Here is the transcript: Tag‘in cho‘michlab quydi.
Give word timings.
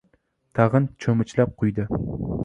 Tag‘in 0.59 0.87
cho‘michlab 1.05 1.51
quydi. 1.65 1.85